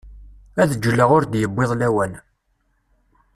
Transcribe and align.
Ad 0.61 0.71
ğğleɣ 0.83 1.09
ur 1.17 1.23
d-yewwiḍ 1.25 1.71
lawan. 1.79 2.13